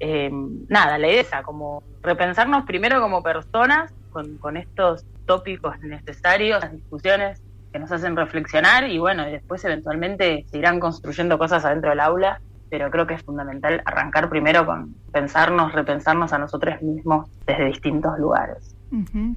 eh, 0.00 0.30
nada, 0.68 0.98
la 0.98 1.08
idea 1.08 1.20
es 1.20 1.26
esa, 1.28 1.42
como 1.42 1.82
repensarnos 2.02 2.64
primero 2.64 3.00
como 3.00 3.22
personas 3.22 3.92
con, 4.10 4.38
con 4.38 4.56
estos 4.56 5.04
tópicos 5.26 5.78
necesarios, 5.80 6.60
las 6.62 6.72
discusiones 6.72 7.42
que 7.72 7.78
nos 7.78 7.92
hacen 7.92 8.16
reflexionar 8.16 8.88
y 8.88 8.98
bueno, 8.98 9.28
y 9.28 9.32
después 9.32 9.64
eventualmente 9.64 10.46
se 10.50 10.58
irán 10.58 10.80
construyendo 10.80 11.38
cosas 11.38 11.64
adentro 11.64 11.90
del 11.90 12.00
aula 12.00 12.40
pero 12.68 12.90
creo 12.90 13.06
que 13.06 13.14
es 13.14 13.22
fundamental 13.22 13.82
arrancar 13.84 14.28
primero 14.28 14.66
con 14.66 14.94
pensarnos, 15.12 15.72
repensarnos 15.72 16.32
a 16.32 16.38
nosotros 16.38 16.80
mismos 16.82 17.30
desde 17.46 17.66
distintos 17.66 18.18
lugares 18.18 18.75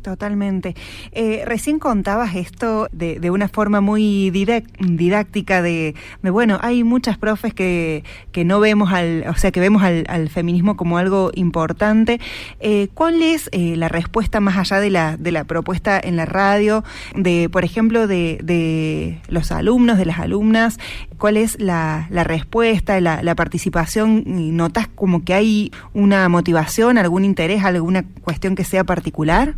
totalmente. 0.02 0.76
Eh, 1.12 1.44
recién 1.46 1.80
contabas 1.80 2.36
esto 2.36 2.88
de, 2.92 3.20
de 3.20 3.32
una 3.32 3.48
forma 3.48 3.82
muy 3.82 4.32
didáctica 4.32 5.62
de, 5.62 5.96
bueno, 6.24 6.60
hay 6.62 6.84
muchas 6.84 7.18
profes 7.18 7.54
que, 7.54 8.04
que 8.32 8.46
no 8.46 8.60
vemos 8.60 8.92
al, 8.92 9.26
o 9.28 9.36
sea, 9.36 9.52
que 9.52 9.60
vemos 9.60 9.84
al, 9.84 10.30
feminismo 10.30 10.78
como 10.78 10.98
algo 10.98 11.32
importante. 11.34 12.20
Eh, 12.60 12.90
¿Cuál 12.94 13.22
es 13.22 13.50
eh, 13.52 13.76
la 13.76 13.88
respuesta 13.88 14.40
más 14.40 14.58
allá 14.58 14.80
de 14.80 14.90
la, 14.90 15.18
de 15.18 15.32
la 15.32 15.44
propuesta 15.44 16.00
en 16.02 16.16
la 16.16 16.26
radio, 16.26 16.84
de, 17.16 17.50
por 17.50 17.66
ejemplo, 17.66 18.08
de, 18.08 18.40
de 18.44 19.20
los 19.28 19.52
alumnos, 19.52 19.98
de 19.98 20.06
las 20.06 20.20
alumnas? 20.20 20.78
¿Cuál 21.18 21.38
es 21.38 21.60
la, 21.60 22.08
respuesta, 22.12 23.00
la 23.02 23.36
participación? 23.36 24.24
¿Notas 24.56 24.88
como 24.88 25.24
que 25.24 25.34
hay 25.34 25.72
una 25.94 26.28
motivación, 26.30 26.98
algún 26.98 27.26
interés, 27.26 27.64
alguna 27.64 28.04
cuestión 28.24 28.56
que 28.56 28.64
sea 28.64 28.84
particular? 28.84 29.49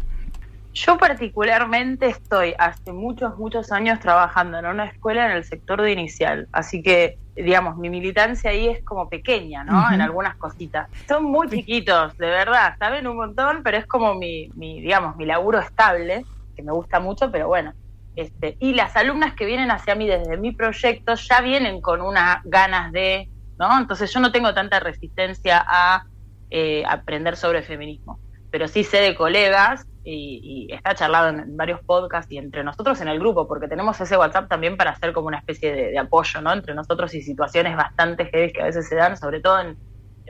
Yo 0.74 0.98
particularmente 0.98 2.08
estoy 2.08 2.56
hace 2.58 2.94
muchos, 2.94 3.38
muchos 3.38 3.72
años 3.72 4.00
trabajando 4.00 4.58
en 4.58 4.66
una 4.66 4.86
escuela 4.86 5.26
en 5.26 5.32
el 5.34 5.44
sector 5.44 5.82
de 5.82 5.92
inicial, 5.92 6.48
así 6.54 6.82
que, 6.82 7.18
digamos, 7.36 7.78
mi 7.78 7.90
militancia 7.90 8.52
ahí 8.52 8.70
es 8.70 8.84
como 8.84 9.10
pequeña, 9.10 9.66
¿no? 9.66 9.92
En 9.92 10.02
algunas 10.02 10.38
cositas. 10.38 10.88
Son 11.08 11.26
muy 11.26 11.50
chiquitos, 11.50 12.16
de 12.18 12.28
verdad, 12.28 12.76
saben 12.80 13.06
un 13.08 13.18
montón, 13.18 13.64
pero 13.64 13.78
es 13.78 13.86
como 13.86 14.16
mi, 14.16 14.50
mi, 14.56 14.82
digamos, 14.82 15.18
mi 15.18 15.26
laburo 15.26 15.60
estable, 15.60 16.24
que 16.56 16.64
me 16.64 16.72
gusta 16.72 17.00
mucho, 17.02 17.30
pero 17.32 17.48
bueno. 17.48 17.74
Este, 18.16 18.56
y 18.60 18.74
las 18.74 18.96
alumnas 18.96 19.34
que 19.36 19.46
vienen 19.46 19.72
hacia 19.72 19.96
mí 19.96 20.08
desde 20.08 20.38
mi 20.38 20.54
proyecto 20.54 21.16
ya 21.16 21.42
vienen 21.42 21.82
con 21.82 22.02
unas 22.02 22.40
ganas 22.44 22.92
de, 22.92 23.30
¿no? 23.58 23.78
Entonces 23.78 24.14
yo 24.14 24.20
no 24.20 24.32
tengo 24.32 24.54
tanta 24.54 24.80
resistencia 24.80 25.66
a 25.68 26.04
eh, 26.50 26.84
aprender 26.88 27.36
sobre 27.36 27.62
feminismo 27.62 28.20
pero 28.52 28.68
sí 28.68 28.84
sé 28.84 28.98
de 28.98 29.16
colegas 29.16 29.88
y, 30.04 30.68
está 30.72 30.96
charlado 30.96 31.30
en, 31.30 31.56
varios 31.56 31.82
podcasts 31.82 32.32
y 32.32 32.38
entre 32.38 32.64
nosotros 32.64 33.00
en 33.02 33.08
el 33.08 33.20
grupo, 33.20 33.48
porque 33.48 33.68
tenemos 33.68 34.00
ese 34.02 34.18
WhatsApp 34.18 34.50
también 34.50 34.78
para 34.78 34.92
hacer 34.92 35.14
como 35.14 35.28
una 35.28 35.38
especie 35.38 35.74
de, 35.74 36.00
apoyo, 36.00 36.42
¿no? 36.42 36.54
Entre 36.54 36.74
nosotros 36.74 37.14
y 37.14 37.22
situaciones 37.22 37.76
bastante 37.76 38.26
heavy 38.26 38.52
que 38.52 38.62
a 38.62 38.66
veces 38.66 38.88
se 38.88 38.96
dan, 38.96 39.18
sobre 39.18 39.40
todo 39.40 39.60
en, 39.60 39.78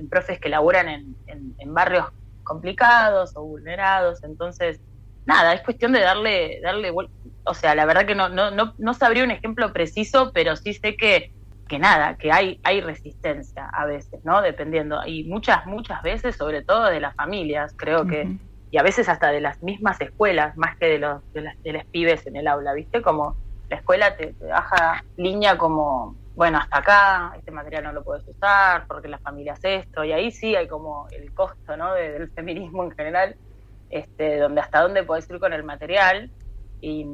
profes 0.10 0.40
que 0.40 0.50
laburan 0.50 0.90
en, 0.90 1.16
en, 1.28 1.74
barrios 1.76 2.08
complicados 2.44 3.34
o 3.36 3.44
vulnerados. 3.44 4.24
Entonces, 4.24 4.82
nada, 5.28 5.54
es 5.54 5.62
cuestión 5.62 5.92
de 5.92 6.00
darle, 6.00 6.60
darle, 6.64 6.92
o 7.44 7.54
sea, 7.54 7.76
la 7.76 7.86
verdad 7.86 8.08
que 8.08 8.16
no, 8.16 8.28
no, 8.28 8.50
no, 8.50 8.74
no 8.80 8.94
sabría 8.96 9.24
un 9.24 9.30
ejemplo 9.30 9.72
preciso, 9.72 10.32
pero 10.34 10.56
sí 10.56 10.74
sé 10.74 10.96
que 10.96 11.34
que 11.72 11.80
nada, 11.80 12.18
que 12.18 12.34
hay, 12.34 12.60
hay 12.64 12.82
resistencia 12.82 13.70
a 13.72 13.86
veces, 13.86 14.26
¿no? 14.26 14.42
Dependiendo. 14.42 15.00
Y 15.06 15.24
muchas, 15.24 15.66
muchas 15.66 16.04
veces, 16.04 16.36
sobre 16.36 16.64
todo 16.64 16.88
de 16.88 17.00
las 17.00 17.16
familias, 17.16 17.74
creo 17.78 18.06
que, 18.06 18.36
y 18.72 18.78
a 18.78 18.84
veces 18.84 19.10
hasta 19.10 19.32
de 19.32 19.42
las 19.42 19.62
mismas 19.62 20.00
escuelas, 20.00 20.56
más 20.58 20.78
que 20.78 20.88
de 20.88 21.00
los, 21.00 21.22
de 21.34 21.74
las, 21.74 21.86
pibes 21.88 22.26
en 22.26 22.38
el 22.38 22.48
aula, 22.48 22.74
¿viste? 22.74 23.02
Como 23.02 23.36
la 23.70 23.76
escuela 23.76 24.16
te, 24.16 24.34
baja 24.40 25.04
línea 25.18 25.58
como, 25.58 26.16
bueno, 26.36 26.58
hasta 26.58 26.78
acá, 26.78 27.34
este 27.38 27.52
material 27.52 27.84
no 27.84 27.92
lo 27.92 28.04
puedes 28.04 28.26
usar, 28.28 28.88
porque 28.88 29.10
la 29.10 29.20
familia 29.20 29.54
hace 29.54 29.76
esto, 29.76 30.06
y 30.06 30.14
ahí 30.14 30.32
sí 30.32 30.56
hay 30.56 30.68
como 30.68 31.08
el 31.12 31.34
costo, 31.34 31.76
¿no? 31.76 31.94
del 31.94 32.32
feminismo 32.32 32.84
en 32.86 32.92
general, 32.92 33.36
este, 33.90 34.38
donde 34.38 34.62
hasta 34.62 34.82
dónde 34.82 35.04
podés 35.04 35.30
ir 35.30 35.40
con 35.40 35.52
el 35.52 35.64
material, 35.64 36.32
y, 36.80 37.06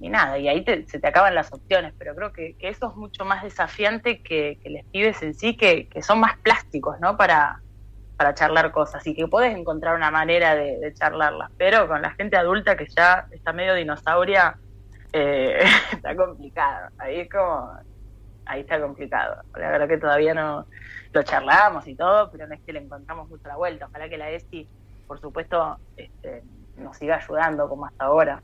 nada, 0.00 0.38
y 0.38 0.48
ahí 0.48 0.64
se 0.86 0.98
te 0.98 1.06
acaban 1.06 1.34
las 1.34 1.52
opciones, 1.52 1.92
pero 1.98 2.14
creo 2.14 2.32
que, 2.32 2.56
eso 2.60 2.90
es 2.90 2.96
mucho 2.96 3.24
más 3.24 3.42
desafiante 3.42 4.22
que, 4.22 4.58
que 4.62 4.70
les 4.70 4.84
pibes 4.86 5.22
en 5.22 5.34
sí, 5.34 5.56
que, 5.56 5.88
son 6.02 6.20
más 6.20 6.38
plásticos, 6.38 6.98
¿no? 7.00 7.16
Para, 7.16 7.60
para 8.20 8.34
charlar 8.34 8.70
cosas 8.70 9.06
y 9.06 9.14
que 9.14 9.26
puedes 9.26 9.56
encontrar 9.56 9.96
una 9.96 10.10
manera 10.10 10.54
de, 10.54 10.92
charlarlas, 10.92 11.50
pero 11.56 11.88
con 11.88 12.02
la 12.02 12.10
gente 12.10 12.36
adulta 12.36 12.76
que 12.76 12.86
ya 12.86 13.26
está 13.30 13.54
medio 13.54 13.74
dinosauria, 13.74 14.58
eh, 15.10 15.64
está 15.92 16.14
complicado, 16.14 16.90
ahí 16.98 17.26
como, 17.30 17.72
ahí 18.44 18.60
está 18.60 18.78
complicado, 18.78 19.42
la 19.54 19.70
verdad 19.70 19.88
que 19.88 19.96
todavía 19.96 20.34
no 20.34 20.66
lo 21.14 21.22
charlamos 21.22 21.88
y 21.88 21.94
todo, 21.94 22.30
pero 22.30 22.46
no 22.46 22.52
es 22.52 22.60
que 22.60 22.74
le 22.74 22.80
encontramos 22.80 23.26
mucho 23.30 23.48
la 23.48 23.56
vuelta, 23.56 23.86
ojalá 23.86 24.10
que 24.10 24.18
la 24.18 24.28
ESI, 24.28 24.68
por 25.06 25.18
supuesto, 25.18 25.78
este, 25.96 26.42
nos 26.80 26.96
siga 26.96 27.16
ayudando 27.16 27.68
como 27.68 27.86
hasta 27.86 28.04
ahora. 28.04 28.42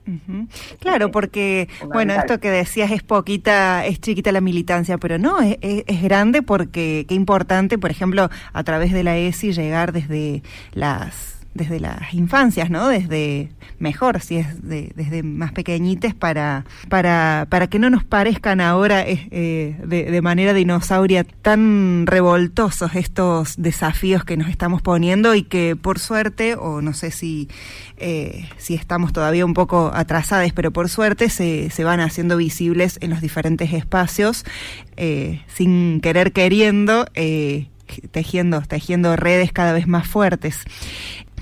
Claro, 0.81 1.11
porque, 1.11 1.69
bueno, 1.93 2.14
esto 2.14 2.38
que 2.38 2.50
decías 2.50 2.90
es 2.90 3.02
poquita, 3.02 3.85
es 3.87 4.00
chiquita 4.00 4.33
la 4.33 4.40
militancia, 4.40 4.99
pero 4.99 5.19
no, 5.19 5.40
es, 5.40 5.59
es, 5.61 6.02
grande 6.02 6.43
porque 6.43 7.05
qué 7.09 7.14
importante, 7.14 7.78
por 7.78 7.90
ejemplo, 7.90 8.28
a 8.52 8.64
través 8.64 8.93
de 8.93 9.02
la 9.02 9.16
ESI 9.16 9.52
llegar 9.52 9.93
desde 9.93 10.43
las 10.73 11.36
desde 11.56 11.80
las 11.80 12.14
infancias, 12.14 12.70
¿no? 12.70 12.88
Desde 12.88 13.50
mejor, 13.78 14.20
si 14.20 14.36
es 14.36 14.46
desde 14.62 15.22
más 15.22 15.52
pequeñites, 15.52 16.14
para, 16.14 16.64
para, 16.88 17.46
para 17.48 17.66
que 17.66 17.78
no 17.78 17.90
nos 17.90 18.04
parezcan 18.04 18.60
ahora 18.60 19.02
eh, 19.02 19.28
eh, 19.30 19.76
de, 19.84 20.22
manera 20.22 20.54
dinosauria 20.54 21.25
tan 21.25 22.06
revoltosos 22.06 22.94
estos 22.94 23.54
desafíos 23.58 24.25
que 24.25 24.36
nos 24.36 24.48
estamos 24.48 24.82
poniendo 24.82 25.34
y 25.34 25.42
que 25.42 25.76
por 25.76 25.98
suerte, 25.98 26.54
o 26.54 26.80
no 26.80 26.94
sé 26.94 27.10
si, 27.10 27.48
eh, 27.96 28.48
si 28.56 28.75
estamos 28.75 29.12
todavía 29.12 29.44
un 29.44 29.54
poco 29.54 29.90
atrasadas, 29.94 30.52
pero 30.52 30.70
por 30.70 30.88
suerte 30.88 31.28
se, 31.28 31.70
se 31.70 31.84
van 31.84 32.00
haciendo 32.00 32.36
visibles 32.36 32.98
en 33.00 33.10
los 33.10 33.20
diferentes 33.20 33.72
espacios, 33.72 34.44
sin 35.48 36.00
querer 36.00 36.32
queriendo 36.32 37.06
tejiendo, 38.10 38.62
tejiendo 38.62 39.16
redes 39.16 39.52
cada 39.52 39.72
vez 39.72 39.86
más 39.86 40.06
fuertes. 40.06 40.64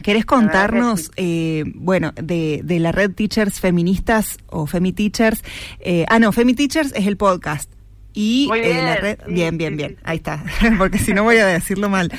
¿Querés 0.05 0.27
contarnos, 0.27 1.11
eh, 1.17 1.65
bueno, 1.77 2.13
de, 2.17 2.61
de, 2.63 2.79
la 2.79 2.93
red 2.93 3.13
Teachers 3.13 3.59
Feministas 3.59 4.37
o 4.49 4.67
Femi 4.67 4.93
Teachers? 4.93 5.43
Eh, 5.81 6.05
ah, 6.11 6.19
no, 6.19 6.31
Femi 6.31 6.53
Teachers 6.53 6.93
es 6.93 7.07
el 7.07 7.17
podcast. 7.17 7.73
Y 8.13 8.51
eh, 8.55 8.83
la 8.83 8.97
red, 8.97 9.19
bien, 9.27 9.57
bien, 9.57 9.79
bien, 9.79 9.97
ahí 10.05 10.19
está, 10.19 10.45
porque 10.79 10.99
si 10.99 11.15
no 11.15 11.23
voy 11.23 11.39
a 11.39 11.47
decirlo 11.47 11.89
mal. 11.89 12.13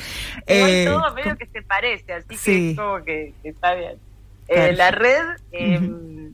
Eh, 0.48 0.86
todo 0.88 1.14
medio 1.14 1.36
que 1.36 1.46
se 1.46 1.62
parece, 1.62 2.12
así 2.12 2.36
que 2.36 2.70
es 2.70 2.76
como 2.76 3.04
que, 3.04 3.32
está 3.44 3.76
bien. 3.76 3.94
Eh, 4.48 4.72
la 4.72 4.90
red, 4.90 5.24
em, 5.52 6.32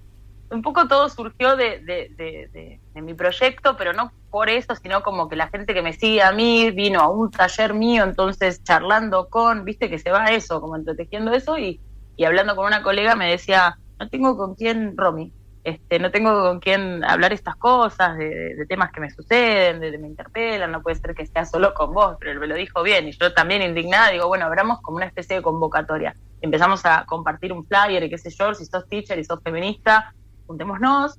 un 0.50 0.62
poco 0.62 0.88
todo 0.88 1.10
surgió 1.10 1.54
de, 1.54 1.80
de, 1.80 2.10
de, 2.16 2.80
mi 3.00 3.14
proyecto, 3.14 3.76
pero 3.76 3.92
no 3.92 4.12
por 4.30 4.50
eso, 4.50 4.74
sino 4.76 5.02
como 5.02 5.28
que 5.28 5.36
la 5.36 5.48
gente 5.48 5.72
que 5.72 5.82
me 5.82 5.92
sigue 5.92 6.22
a 6.22 6.32
mí 6.32 6.70
vino 6.70 7.00
a 7.00 7.08
un 7.08 7.30
taller 7.30 7.74
mío, 7.74 8.04
entonces 8.04 8.62
charlando 8.62 9.28
con, 9.28 9.64
viste 9.64 9.88
que 9.88 9.98
se 9.98 10.10
va 10.10 10.26
eso, 10.26 10.60
como 10.60 10.76
entretejiendo 10.76 11.32
eso, 11.32 11.58
y, 11.58 11.80
y 12.16 12.24
hablando 12.24 12.56
con 12.56 12.66
una 12.66 12.82
colega 12.82 13.14
me 13.14 13.30
decía, 13.30 13.78
no 13.98 14.08
tengo 14.08 14.36
con 14.36 14.54
quién, 14.54 14.96
Romy, 14.96 15.32
este, 15.64 16.00
no 16.00 16.10
tengo 16.10 16.42
con 16.42 16.58
quién 16.58 17.04
hablar 17.04 17.32
estas 17.32 17.56
cosas, 17.56 18.16
de, 18.18 18.66
temas 18.68 18.90
que 18.90 19.00
me 19.00 19.10
suceden, 19.10 19.80
de, 19.80 19.96
me 19.98 20.08
interpelan, 20.08 20.72
no 20.72 20.82
puede 20.82 20.96
ser 20.96 21.14
que 21.14 21.26
sea 21.26 21.44
solo 21.44 21.72
con 21.72 21.92
vos, 21.92 22.16
pero 22.18 22.32
él 22.32 22.40
me 22.40 22.48
lo 22.48 22.56
dijo 22.56 22.82
bien, 22.82 23.08
y 23.08 23.12
yo 23.12 23.32
también 23.32 23.62
indignada, 23.62 24.10
digo, 24.10 24.26
bueno, 24.26 24.46
abramos 24.46 24.80
como 24.80 24.96
una 24.96 25.06
especie 25.06 25.36
de 25.36 25.42
convocatoria. 25.42 26.16
Empezamos 26.40 26.84
a 26.84 27.04
compartir 27.06 27.52
un 27.52 27.64
flyer 27.64 28.02
y 28.02 28.10
qué 28.10 28.18
sé 28.18 28.30
yo, 28.30 28.52
si 28.54 28.64
sos 28.64 28.88
teacher 28.88 29.18
y 29.18 29.24
sos 29.24 29.40
feminista, 29.42 30.12
juntémonos, 30.46 31.18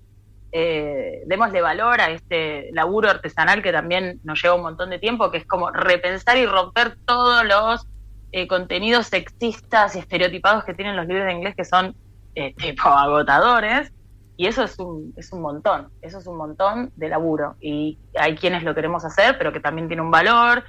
eh, 0.55 1.23
démosle 1.25 1.61
valor 1.61 1.99
a 1.99 2.11
este 2.11 2.69
laburo 2.73 3.09
artesanal 3.09 3.63
que 3.63 3.71
también 3.71 4.19
nos 4.23 4.39
lleva 4.39 4.53
un 4.53 4.61
montón 4.61 4.91
de 4.91 4.99
tiempo, 4.99 5.31
que 5.31 5.39
es 5.39 5.47
como 5.47 5.71
repensar 5.71 6.37
y 6.37 6.45
romper 6.45 6.95
todos 7.05 7.43
los 7.43 7.87
eh, 8.31 8.47
contenidos 8.47 9.07
sexistas 9.07 9.95
y 9.95 9.99
estereotipados 9.99 10.63
que 10.63 10.75
tienen 10.75 10.95
los 10.95 11.07
libros 11.07 11.25
de 11.25 11.33
inglés 11.33 11.55
que 11.55 11.65
son 11.65 11.95
eh, 12.35 12.53
tipo 12.57 12.87
agotadores. 12.87 13.91
Y 14.37 14.45
eso 14.45 14.63
es 14.63 14.77
un, 14.77 15.13
es 15.17 15.33
un 15.33 15.41
montón, 15.41 15.89
eso 16.01 16.19
es 16.19 16.27
un 16.27 16.37
montón 16.37 16.91
de 16.95 17.09
laburo. 17.09 17.55
Y 17.59 17.97
hay 18.15 18.35
quienes 18.35 18.61
lo 18.61 18.75
queremos 18.75 19.03
hacer, 19.05 19.39
pero 19.39 19.53
que 19.53 19.59
también 19.59 19.87
tiene 19.87 20.03
un 20.03 20.11
valor. 20.11 20.63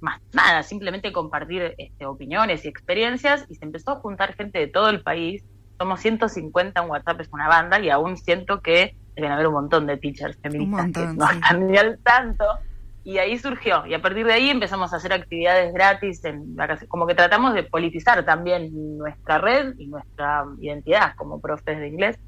Más 0.00 0.20
nada, 0.32 0.64
simplemente 0.64 1.12
compartir 1.12 1.74
este, 1.78 2.06
opiniones 2.06 2.64
y 2.64 2.68
experiencias. 2.68 3.44
Y 3.48 3.54
se 3.54 3.64
empezó 3.64 3.92
a 3.92 3.96
juntar 3.96 4.34
gente 4.34 4.58
de 4.58 4.66
todo 4.66 4.88
el 4.88 5.02
país 5.02 5.44
somos 5.78 6.00
150 6.00 6.82
en 6.82 6.90
WhatsApp, 6.90 7.20
es 7.20 7.28
una 7.32 7.48
banda, 7.48 7.78
y 7.80 7.88
aún 7.88 8.16
siento 8.16 8.60
que 8.60 8.96
deben 9.18 9.32
haber 9.32 9.48
un 9.48 9.54
montón 9.54 9.86
de 9.86 9.96
teachers 9.96 10.38
feministas 10.38 10.86
que 10.92 11.14
no 11.14 11.30
están 11.30 11.66
ni 11.66 11.76
al 11.76 11.98
tanto. 11.98 12.44
Y 13.04 13.18
ahí 13.18 13.38
surgió, 13.38 13.86
y 13.86 13.94
a 13.94 14.02
partir 14.02 14.26
de 14.26 14.34
ahí 14.34 14.50
empezamos 14.50 14.92
a 14.92 14.96
hacer 14.96 15.14
actividades 15.14 15.72
gratis, 15.72 16.22
en 16.26 16.56
como 16.88 17.06
que 17.06 17.14
tratamos 17.14 17.54
de 17.54 17.62
politizar 17.62 18.22
también 18.24 18.98
nuestra 18.98 19.38
red 19.38 19.74
y 19.78 19.86
nuestra 19.86 20.44
identidad 20.60 21.14
como 21.16 21.40
profes 21.40 21.78
de 21.78 21.88
inglés. 21.88 22.18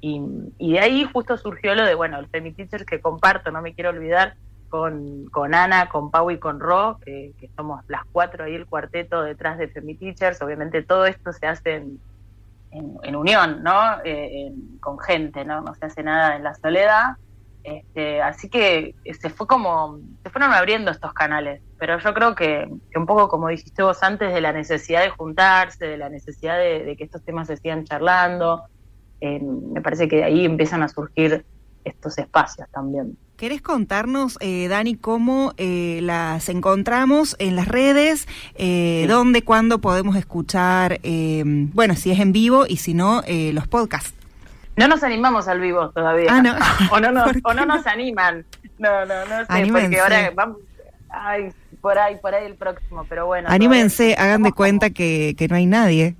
Y, 0.00 0.20
de 0.58 0.78
ahí 0.80 1.08
justo 1.10 1.36
surgió 1.38 1.74
lo 1.74 1.84
de, 1.84 1.94
bueno, 1.94 2.18
el 2.18 2.28
Femi 2.28 2.52
Teacher 2.52 2.84
que 2.84 3.00
comparto, 3.00 3.50
no 3.50 3.62
me 3.62 3.74
quiero 3.74 3.90
olvidar, 3.90 4.34
con, 4.68 5.24
con 5.30 5.54
Ana, 5.54 5.88
con 5.88 6.10
Pau 6.10 6.30
y 6.30 6.38
con 6.38 6.60
Ro, 6.60 6.98
que, 7.02 7.32
que 7.40 7.48
somos 7.56 7.82
las 7.88 8.02
cuatro 8.12 8.44
ahí, 8.44 8.54
el 8.54 8.66
cuarteto 8.66 9.22
detrás 9.22 9.56
de 9.56 9.68
Femi 9.68 9.94
Teachers. 9.94 10.42
Obviamente 10.42 10.82
todo 10.82 11.06
esto 11.06 11.32
se 11.32 11.46
hace 11.46 11.76
en, 11.76 11.98
en, 12.70 13.16
unión, 13.16 13.62
¿no? 13.62 13.98
Eh, 14.04 14.52
con 14.80 14.98
gente, 14.98 15.44
¿no? 15.44 15.60
No 15.60 15.74
se 15.74 15.86
hace 15.86 16.02
nada 16.02 16.36
en 16.36 16.44
la 16.44 16.54
soledad. 16.54 17.16
Este, 17.64 18.22
así 18.22 18.48
que 18.48 18.94
se 19.20 19.30
fue 19.30 19.46
como, 19.46 19.98
se 20.22 20.30
fueron 20.30 20.52
abriendo 20.52 20.90
estos 20.90 21.12
canales, 21.12 21.60
pero 21.78 21.98
yo 21.98 22.14
creo 22.14 22.34
que, 22.34 22.66
un 22.94 23.06
poco 23.06 23.28
como 23.28 23.48
dijiste 23.48 23.82
vos 23.82 24.02
antes, 24.02 24.32
de 24.32 24.40
la 24.40 24.52
necesidad 24.52 25.02
de 25.02 25.10
juntarse, 25.10 25.84
de 25.84 25.98
la 25.98 26.08
necesidad 26.08 26.58
de, 26.58 26.94
que 26.96 27.04
estos 27.04 27.22
temas 27.24 27.48
se 27.48 27.56
sigan 27.58 27.84
charlando, 27.84 28.64
eh, 29.20 29.40
me 29.40 29.82
parece 29.82 30.08
que 30.08 30.24
ahí 30.24 30.44
empiezan 30.46 30.82
a 30.82 30.88
surgir 30.88 31.44
estos 31.84 32.18
espacios 32.18 32.68
también. 32.70 33.16
¿Querés 33.38 33.62
contarnos, 33.62 34.36
eh, 34.40 34.66
Dani, 34.66 34.96
cómo 34.96 35.52
eh, 35.58 36.00
las 36.02 36.48
encontramos 36.48 37.36
en 37.38 37.54
las 37.54 37.68
redes? 37.68 38.26
Eh, 38.56 39.06
¿Dónde, 39.08 39.42
cuándo 39.42 39.78
podemos 39.78 40.16
escuchar? 40.16 40.98
Eh, 41.04 41.44
bueno, 41.46 41.94
si 41.94 42.10
es 42.10 42.18
en 42.18 42.32
vivo 42.32 42.66
y 42.66 42.78
si 42.78 42.94
no, 42.94 43.22
los 43.52 43.68
podcasts. 43.68 44.12
No 44.74 44.88
nos 44.88 45.04
animamos 45.04 45.46
al 45.46 45.60
vivo 45.60 45.90
todavía. 45.90 46.26
Ah, 46.32 46.42
no. 46.42 46.56
o, 46.90 46.98
no 46.98 47.12
nos, 47.12 47.30
o 47.44 47.54
no 47.54 47.64
nos 47.64 47.86
animan. 47.86 48.44
No, 48.76 49.06
no, 49.06 49.24
no 49.26 49.46
sé, 49.46 49.66
porque 49.70 50.00
ahora 50.00 50.32
vamos... 50.34 50.56
Ay, 51.08 51.52
por 51.80 51.96
ahí, 51.96 52.16
por 52.16 52.34
ahí 52.34 52.44
el 52.44 52.56
próximo, 52.56 53.06
pero 53.08 53.26
bueno. 53.26 53.48
Anímense, 53.48 54.16
hagan 54.18 54.42
de 54.42 54.50
cuenta 54.50 54.90
que, 54.90 55.36
que 55.38 55.46
no 55.46 55.54
hay 55.54 55.66
nadie. 55.66 56.16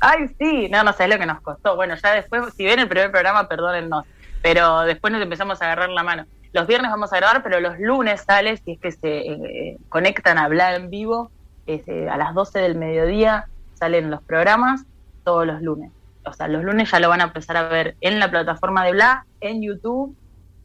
Ay, 0.00 0.30
sí, 0.38 0.68
no, 0.70 0.82
no 0.82 0.94
sé 0.94 1.08
lo 1.08 1.18
que 1.18 1.26
nos 1.26 1.42
costó. 1.42 1.76
Bueno, 1.76 1.94
ya 2.02 2.14
después, 2.14 2.54
si 2.56 2.64
ven 2.64 2.78
el 2.78 2.88
primer 2.88 3.10
programa, 3.10 3.46
perdónennos 3.48 4.06
pero 4.42 4.80
después 4.80 5.12
nos 5.12 5.22
empezamos 5.22 5.60
a 5.60 5.66
agarrar 5.66 5.90
la 5.90 6.02
mano. 6.02 6.26
Los 6.52 6.66
viernes 6.66 6.90
vamos 6.90 7.12
a 7.12 7.16
grabar, 7.16 7.42
pero 7.42 7.60
los 7.60 7.78
lunes 7.78 8.22
sale, 8.22 8.56
si 8.56 8.72
es 8.72 8.80
que 8.80 8.90
se 8.90 9.18
eh, 9.18 9.78
conectan 9.88 10.38
a 10.38 10.44
hablar 10.44 10.74
en 10.74 10.90
vivo, 10.90 11.30
eh, 11.66 12.08
a 12.10 12.16
las 12.16 12.34
12 12.34 12.58
del 12.58 12.76
mediodía 12.76 13.46
salen 13.74 14.10
los 14.10 14.22
programas 14.22 14.84
todos 15.24 15.46
los 15.46 15.62
lunes. 15.62 15.92
O 16.24 16.32
sea, 16.32 16.48
los 16.48 16.64
lunes 16.64 16.90
ya 16.90 17.00
lo 17.00 17.08
van 17.08 17.20
a 17.20 17.24
empezar 17.24 17.56
a 17.56 17.68
ver 17.68 17.96
en 18.00 18.18
la 18.18 18.30
plataforma 18.30 18.84
de 18.84 18.92
Bla, 18.92 19.26
en 19.40 19.62
YouTube 19.62 20.16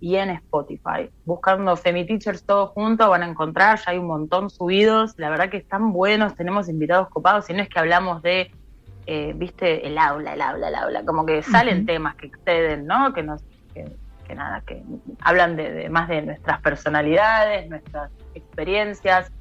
y 0.01 0.15
en 0.15 0.31
Spotify. 0.31 1.09
Buscando 1.23 1.75
Femi 1.75 2.05
Teachers 2.05 2.43
todos 2.43 2.71
juntos 2.71 3.07
van 3.07 3.23
a 3.23 3.27
encontrar, 3.27 3.77
ya 3.77 3.91
hay 3.91 3.97
un 3.97 4.07
montón 4.07 4.49
subidos, 4.49 5.13
la 5.17 5.29
verdad 5.29 5.49
que 5.49 5.57
están 5.57 5.93
buenos, 5.93 6.35
tenemos 6.35 6.67
invitados 6.67 7.09
copados, 7.09 7.49
y 7.49 7.53
no 7.53 7.61
es 7.61 7.69
que 7.69 7.79
hablamos 7.79 8.21
de, 8.21 8.51
eh, 9.05 9.33
viste, 9.35 9.87
el 9.87 9.97
aula, 9.97 10.33
el 10.33 10.41
aula, 10.41 10.67
el 10.67 10.75
aula, 10.75 11.05
como 11.05 11.25
que 11.25 11.41
salen 11.43 11.85
temas 11.85 12.15
que 12.15 12.27
exceden, 12.27 12.85
¿no? 12.85 13.13
Que 13.13 13.23
nos 13.23 13.43
que, 13.75 14.35
nada, 14.35 14.61
que 14.61 14.83
hablan 15.21 15.55
de, 15.55 15.89
más 15.89 16.07
de 16.07 16.21
nuestras 16.21 16.61
personalidades, 16.61 17.67
nuestras 17.69 18.11
experiencias. 18.33 19.31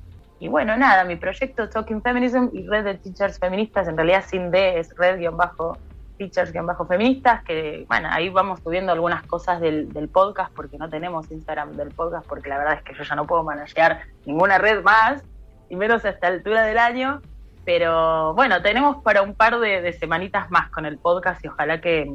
Y 0.40 0.48
bueno, 0.48 0.76
nada, 0.76 1.04
mi 1.04 1.14
proyecto 1.16 1.68
Talking 1.68 2.02
Feminism 2.02 2.48
y 2.52 2.66
Red 2.66 2.84
de 2.84 2.94
Teachers 2.94 3.38
Feministas, 3.38 3.86
en 3.88 3.96
realidad 3.96 4.24
sin 4.26 4.50
D, 4.50 4.78
es 4.78 4.94
Red-Teachers-Feministas, 4.96 7.44
que 7.44 7.86
bueno, 7.88 8.08
ahí 8.10 8.28
vamos 8.28 8.60
subiendo 8.60 8.92
algunas 8.92 9.24
cosas 9.26 9.60
del, 9.60 9.88
podcast 10.12 10.52
porque 10.54 10.76
no 10.76 10.90
tenemos 10.90 11.30
Instagram 11.30 11.76
del 11.76 11.90
podcast, 11.90 12.26
porque 12.26 12.48
la 12.48 12.58
verdad 12.58 12.74
es 12.74 12.82
que 12.82 12.94
yo 12.94 13.04
ya 13.04 13.14
no 13.14 13.26
puedo 13.26 13.44
manejar 13.44 14.00
ninguna 14.26 14.58
red 14.58 14.82
más, 14.82 15.22
y 15.70 15.76
menos 15.76 16.04
a 16.04 16.10
esta 16.10 16.26
altura 16.26 16.64
del 16.64 16.78
año. 16.78 17.22
Pero 17.64 18.34
bueno, 18.34 18.60
tenemos 18.60 19.02
para 19.02 19.22
un 19.22 19.34
par 19.34 19.58
de 19.58 19.90
semanitas 19.94 20.50
más 20.50 20.68
con 20.68 20.84
el 20.84 20.98
podcast 20.98 21.42
y 21.42 21.48
ojalá 21.48 21.80
que, 21.80 22.12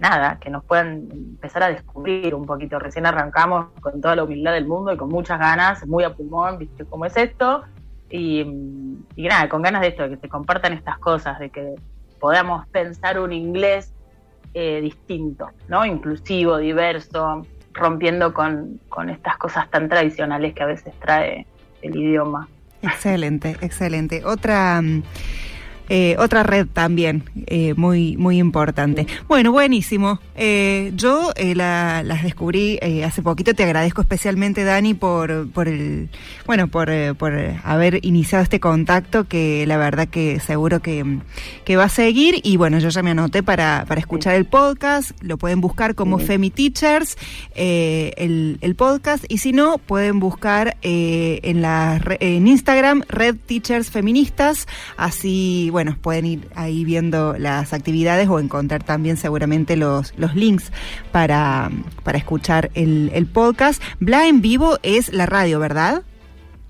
nada, 0.00 0.38
que 0.40 0.50
nos 0.50 0.64
puedan 0.64 1.08
empezar 1.10 1.62
a 1.62 1.68
descubrir 1.68 2.34
un 2.34 2.46
poquito. 2.46 2.78
Recién 2.78 3.06
arrancamos 3.06 3.66
con 3.80 4.00
toda 4.00 4.16
la 4.16 4.24
humildad 4.24 4.52
del 4.52 4.66
mundo 4.66 4.92
y 4.92 4.96
con 4.96 5.08
muchas 5.08 5.38
ganas, 5.38 5.86
muy 5.86 6.04
a 6.04 6.14
pulmón, 6.14 6.58
viste 6.58 6.84
cómo 6.84 7.06
es 7.06 7.16
esto. 7.16 7.62
Y, 8.10 8.44
nada, 9.16 9.48
con 9.48 9.62
ganas 9.62 9.80
de 9.82 9.88
esto, 9.88 10.04
de 10.04 10.10
que 10.10 10.16
se 10.16 10.28
compartan 10.28 10.72
estas 10.72 10.98
cosas, 10.98 11.38
de 11.38 11.50
que 11.50 11.74
podamos 12.20 12.66
pensar 12.68 13.18
un 13.18 13.32
inglés 13.32 13.92
eh, 14.52 14.80
distinto, 14.80 15.50
¿no? 15.68 15.84
Inclusivo, 15.84 16.58
diverso, 16.58 17.46
rompiendo 17.72 18.32
con, 18.32 18.80
con 18.88 19.10
estas 19.10 19.36
cosas 19.36 19.68
tan 19.70 19.88
tradicionales 19.88 20.54
que 20.54 20.62
a 20.62 20.66
veces 20.66 20.94
trae 21.00 21.46
el 21.82 21.96
idioma. 21.96 22.48
Excelente, 22.82 23.56
excelente. 23.60 24.24
Otra 24.24 24.80
eh, 25.88 26.16
otra 26.18 26.42
red 26.42 26.66
también 26.66 27.24
eh, 27.46 27.74
muy 27.76 28.16
muy 28.16 28.38
importante. 28.38 29.06
Bueno, 29.28 29.52
buenísimo. 29.52 30.20
Eh, 30.34 30.92
yo 30.96 31.32
las 31.36 32.22
descubrí 32.22 32.78
hace 33.04 33.22
poquito. 33.22 33.54
Te 33.54 33.64
agradezco 33.64 34.00
especialmente, 34.00 34.64
Dani, 34.64 34.94
por 34.94 35.50
por 35.50 35.68
el 35.68 36.08
bueno 36.46 36.68
por, 36.68 36.90
por 37.16 37.34
haber 37.64 38.04
iniciado 38.04 38.42
este 38.42 38.60
contacto 38.60 39.24
que 39.24 39.66
la 39.66 39.76
verdad 39.76 40.08
que 40.08 40.40
seguro 40.40 40.80
que, 40.80 41.18
que, 41.64 41.76
va 41.76 41.84
a 41.84 41.88
seguir. 41.88 42.40
Y 42.42 42.56
bueno, 42.56 42.78
yo 42.78 42.88
ya 42.88 43.02
me 43.02 43.10
anoté 43.10 43.42
para, 43.42 43.84
para 43.86 44.00
escuchar 44.00 44.34
el 44.34 44.46
podcast. 44.46 45.10
Lo 45.22 45.36
pueden 45.36 45.60
buscar 45.60 45.94
como 45.94 46.18
Femi 46.18 46.50
Teachers 46.50 47.16
el, 47.54 48.58
el, 48.60 48.74
podcast 48.74 49.24
y 49.28 49.38
si 49.38 49.52
no 49.52 49.78
pueden 49.78 50.18
buscar 50.18 50.76
en 50.82 51.62
la 51.62 52.00
en 52.20 52.48
Instagram 52.48 53.02
Red 53.08 53.36
Teachers 53.46 53.90
Feministas. 53.90 54.66
Así 54.96 55.70
bueno, 55.74 55.96
pueden 56.00 56.24
ir 56.24 56.48
ahí 56.54 56.84
viendo 56.84 57.34
las 57.36 57.72
actividades 57.72 58.28
o 58.28 58.38
encontrar 58.38 58.84
también 58.84 59.16
seguramente 59.16 59.76
los, 59.76 60.16
los 60.16 60.36
links 60.36 60.70
para, 61.10 61.68
para 62.04 62.16
escuchar 62.16 62.70
el, 62.74 63.10
el 63.12 63.26
podcast. 63.26 63.82
Bla 63.98 64.28
en 64.28 64.40
vivo 64.40 64.78
es 64.84 65.12
la 65.12 65.26
radio, 65.26 65.58
¿verdad? 65.58 66.04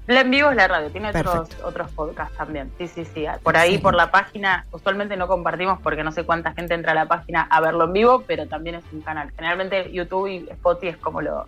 Bla 0.07 0.23
en 0.23 0.31
vivo 0.31 0.49
es 0.49 0.57
la 0.57 0.69
radio, 0.69 0.91
tiene 0.91 1.11
otros, 1.11 1.51
otros 1.63 1.91
podcasts 1.91 2.35
también. 2.39 2.73
Sí, 2.79 2.89
sí, 2.89 3.05
sí. 3.05 3.27
Por 3.43 3.59
ahí, 3.59 3.77
por 3.77 3.95
la 3.95 4.11
página, 4.11 4.65
usualmente 4.73 5.19
no 5.19 5.29
compartimos 5.29 5.81
porque 5.83 6.03
no 6.03 6.11
sé 6.11 6.25
cuánta 6.25 6.55
gente 6.55 6.73
entra 6.73 6.93
a 6.93 6.95
la 6.95 7.07
página 7.07 7.43
a 7.43 7.61
verlo 7.61 7.85
en 7.85 7.93
vivo, 7.93 8.25
pero 8.27 8.47
también 8.49 8.77
es 8.77 8.85
un 8.91 9.03
canal. 9.03 9.33
Generalmente 9.37 9.93
YouTube 9.93 10.29
y 10.29 10.49
Spotify 10.49 10.89
es 10.89 10.97
como 10.97 11.21
lo, 11.21 11.45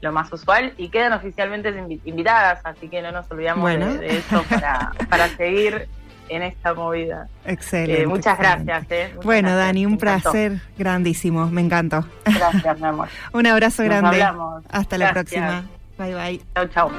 lo 0.00 0.12
más 0.12 0.32
usual 0.32 0.72
y 0.78 0.88
quedan 0.88 1.12
oficialmente 1.12 1.74
invitadas, 2.06 2.60
así 2.64 2.88
que 2.88 3.02
no 3.02 3.12
nos 3.12 3.30
olvidamos 3.30 3.70
de, 3.70 4.16
eso 4.16 4.42
para, 4.48 4.92
para 5.10 5.28
seguir 5.36 5.88
en 6.28 6.42
esta 6.42 6.74
movida. 6.74 7.28
Excelente. 7.44 8.02
Eh, 8.02 8.06
muchas 8.06 8.38
gracias. 8.38 8.86
Eh, 8.90 9.14
bueno, 9.22 9.54
Dani, 9.54 9.86
un 9.86 9.98
placer 9.98 10.60
grandísimo. 10.76 11.46
Me 11.46 11.60
encantó. 11.60 12.04
Gracias, 12.24 12.78
mi 12.78 12.86
amor. 12.86 13.08
un 13.32 13.46
abrazo 13.46 13.84
grande. 13.84 14.26
Hasta 14.70 14.98
la 14.98 15.12
próxima. 15.12 15.64
Bye, 15.98 16.14
bye. 16.14 16.40
Chao, 16.54 16.66
chao. 16.68 16.90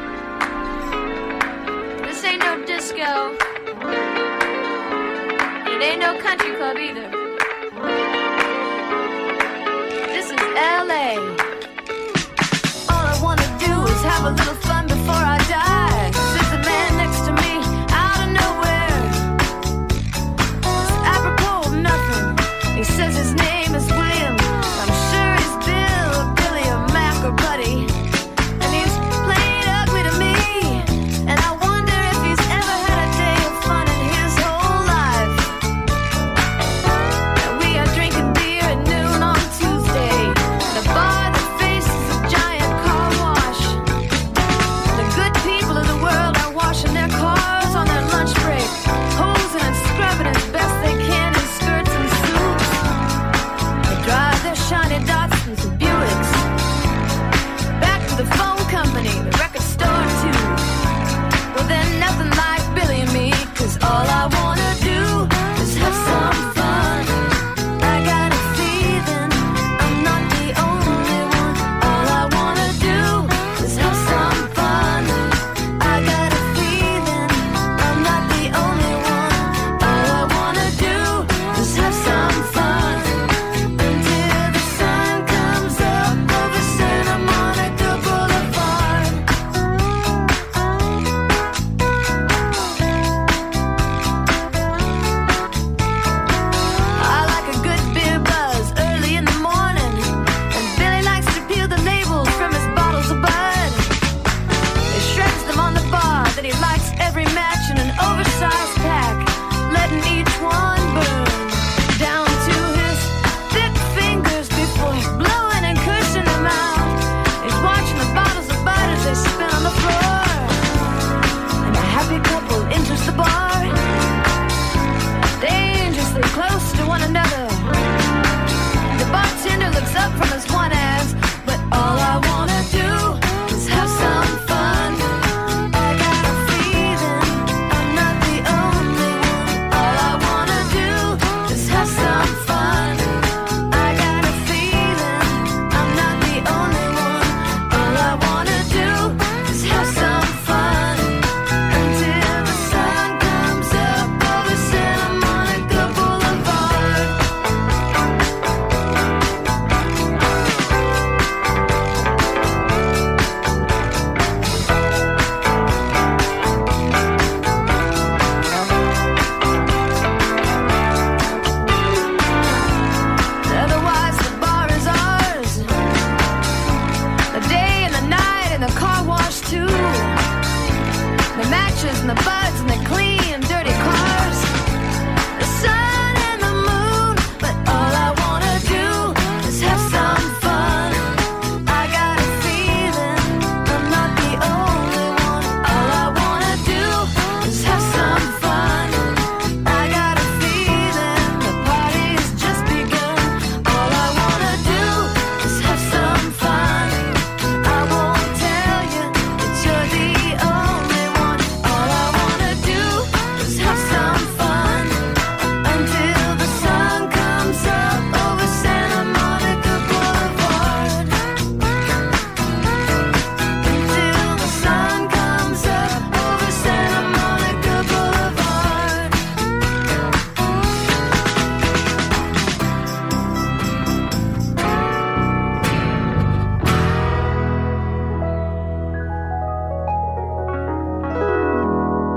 This 2.03 2.24
ain't 2.24 2.43
no 2.43 2.65
disco. 2.65 3.31
It 5.67 5.84
ain't 5.84 6.00
no 6.00 6.17
country 6.19 6.55
club 6.55 6.77
either. 6.77 7.12
This 10.07 10.31
is 10.31 10.39
LA. 10.55 11.19
All 12.89 13.05
I 13.05 13.19
wanna 13.22 13.48
do 13.60 13.91
is 13.91 14.03
have 14.03 14.25
a 14.25 14.31
little 14.31 14.66